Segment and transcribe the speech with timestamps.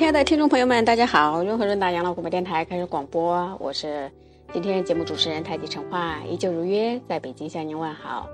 [0.00, 1.44] 亲爱的听众朋友们，大家好！
[1.44, 4.10] 润和润达养老广播电台开始广播，我是
[4.50, 8.26] 今天节目主持人太极陈化，依旧如约在北京向您问好。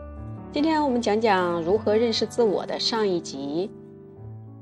[0.52, 3.68] 今天我们讲讲如何认识自我的上一集。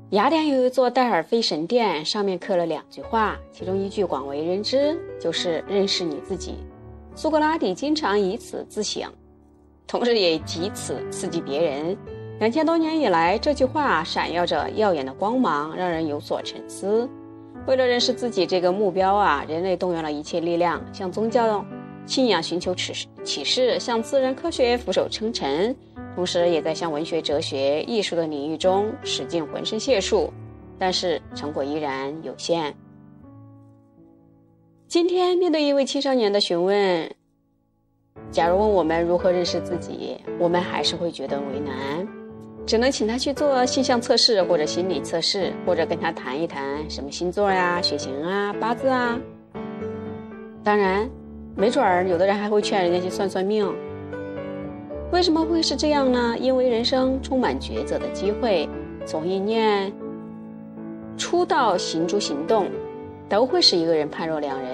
[0.09, 6.55] 雅典有一座戴尔菲神殿，上面刻了两句话，其中一句广为人知，就是“认识你自己”。
[7.13, 9.07] 苏格拉底经常以此自省，
[9.85, 11.95] 同时也以此刺激别人。
[12.37, 17.09] 两千多年以来，这句话闪耀着耀眼的光芒，让人有所沉思。
[17.65, 21.65] 为了认识自己这个目标啊，人类动员了一切力量，向宗教
[22.05, 25.73] 信仰寻求启示，启示向自然科学俯首称臣，
[26.13, 30.31] 同时也在向文学、哲学、艺术的领域中使尽浑身解数，
[30.77, 32.75] 但是成果依然有限。
[34.89, 37.09] 今天面对一位青少年的询问，
[38.29, 42.24] 假如问我们如何认识自己，我们还是会觉得为难。
[42.65, 49.19] 只能请他去做性向测试或者心理测试，或者跟他谈一谈什么星座呀、血型啊、八字啊。
[50.63, 51.07] 当然，
[51.55, 53.71] 没准儿有的人还会劝人家去算算命。
[55.11, 56.35] 为什么会是这样呢？
[56.39, 58.67] 因为人生充满抉择的机会，
[59.05, 59.93] 从一念
[61.15, 62.65] 初到行诸行动，
[63.29, 64.69] 都会使一个人判若两人。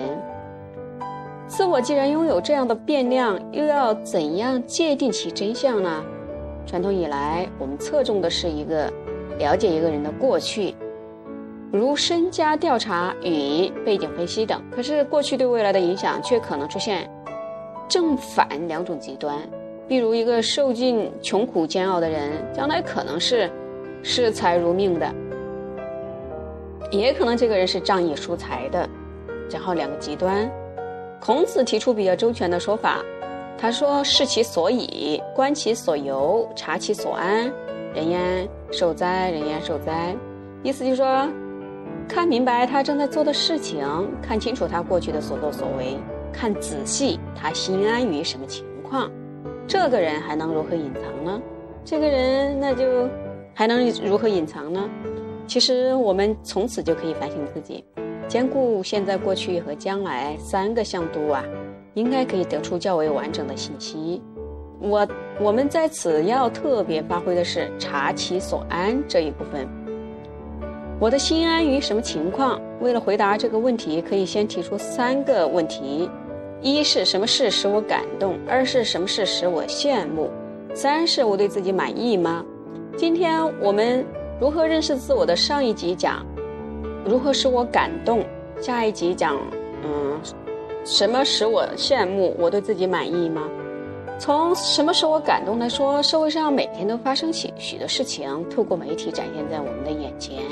[1.46, 6.02] 自我既然拥有这样的变量，又要怎样界定其真相呢？
[6.66, 8.92] 传统以来，我们侧重的是一个
[9.38, 10.74] 了解一个人的过去，
[11.72, 14.62] 如身家调查与背景分析等。
[14.72, 17.10] 可是，过去对未来的影响却可能出现
[17.90, 19.38] 正反两种极端。
[19.88, 23.50] 比如，一个受尽穷苦煎熬的人，将来可能是
[24.04, 25.14] 视财如命的，
[26.92, 28.88] 也可能这个人是仗义疏财的。
[29.50, 30.50] 然后，两个极端，
[31.20, 33.04] 孔子提出比较周全的说法。
[33.58, 37.52] 他说：“视其所以，观其所由，察其所安，
[37.94, 40.16] 人焉受灾，人焉受灾。”
[40.64, 41.28] 意思就是说，
[42.08, 43.86] 看明白他正在做的事情，
[44.22, 45.98] 看清楚他过去的所作所为，
[46.34, 49.12] 看仔细他心安于什么情况，
[49.68, 51.42] 这个人还能如何隐藏呢？
[51.84, 53.08] 这个人那就
[53.54, 54.90] 还能如何隐藏呢？
[55.48, 57.84] 其实我们从此就可以反省自己，
[58.28, 61.44] 兼顾现在、过去和将来三个向度啊。
[61.94, 64.22] 应该可以得出较为完整的信息。
[64.80, 65.08] 我
[65.40, 69.68] 我们在此要特别发挥的是察其所安这一部分。
[71.00, 72.62] 我的心安于什么情况？
[72.80, 76.10] 为了回答这个问题，可以先提出三个问题：
[76.62, 78.38] 一是什么事使我感动？
[78.48, 80.30] 二是什么事使我羡慕？
[80.74, 82.46] 三是我对自己满意吗？
[82.96, 84.06] 今天我们
[84.40, 86.26] 如何认识自我的上一集讲
[87.06, 88.24] 如何使我感动，
[88.60, 89.38] 下一集讲
[89.84, 90.20] 嗯。
[90.84, 92.36] 什么使我羡慕？
[92.40, 93.44] 我对自己满意吗？
[94.18, 100.44] 从什么使我感动来说，社会上每天都发生许许多事情，透过媒体展现在我们的眼前。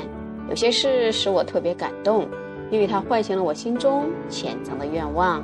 [0.48, 2.26] 有些事使我特别感动，
[2.70, 5.42] 因为它唤醒了我心中潜藏的愿望。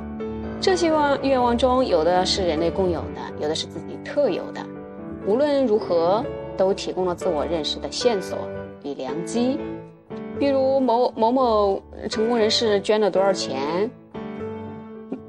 [0.59, 4.61] 这些望愿望中，有的是人类共有的，有的是自己特有的。
[5.25, 6.25] 无论如何，
[6.57, 8.37] 都提供了自我认识的线索
[8.83, 9.59] 与良机。
[10.39, 13.89] 比如某某某成功人士捐了多少钱。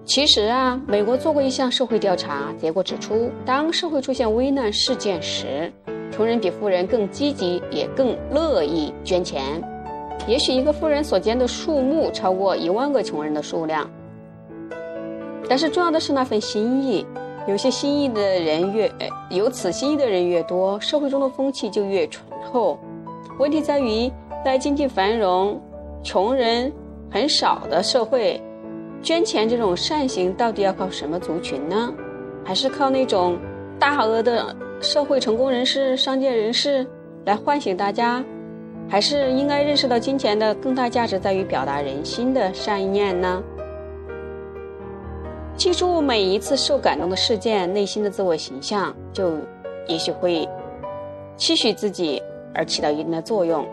[0.08, 5.70] 其实啊，美国做过一项社会调查，结果指出，当社会出现危难事件时，
[6.10, 9.62] 穷人比富人更积极，也更乐意捐钱。
[10.26, 13.88] 也许一个富人所捐的数目超过一万个穷人的数量，
[15.46, 17.06] 但是重要的是那份心意。
[17.46, 18.90] 有些心意的人越
[19.28, 22.78] 有此心意的人越多，社会中的风气就越醇厚。
[23.38, 24.10] 问题在于，
[24.42, 25.60] 在经济繁荣、
[26.02, 26.72] 穷人
[27.10, 28.40] 很少的社会。
[29.02, 31.92] 捐钱这种善行到底要靠什么族群呢？
[32.44, 33.38] 还是靠那种
[33.78, 36.86] 大额的社会成功人士、商界人士
[37.24, 38.24] 来唤醒大家？
[38.88, 43.42] 还是应该认识到金钱的更大价值在于表达人心的善念呢？
[45.56, 49.32] 记住每一次受感动的事件，内心的自我形象就
[49.86, 50.48] 也许会
[51.36, 52.22] 期许自己
[52.54, 53.66] 而起到一定的作用。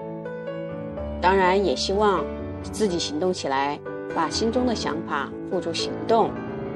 [1.22, 2.24] 当然，也希望
[2.62, 3.80] 自己行动起来。
[4.14, 6.30] 把心中的想法付诸行动，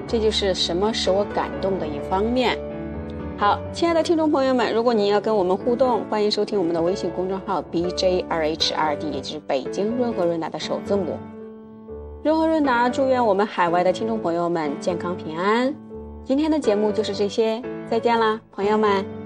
[0.08, 2.58] 这就是什么使我感动的一方面。
[3.38, 11.18] 好，亲爱的听众朋友们，如果您要跟我们互动，欢迎收听我们的微信公众号 B J R H R D，也就是北京润和润达的首字母。
[12.22, 15.74] 润和润达祝愿我们海外的听众朋友们健康平安。
[16.26, 19.19] 今天的节目就是这些，再见啦，朋友们。